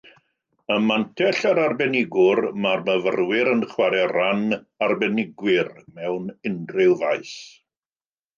[0.75, 4.41] Yn Mantell yr Arbenigwr, mae'r myfyrwyr yn chwarae rhan
[4.87, 7.37] arbenigwyr mewn unrhyw faes.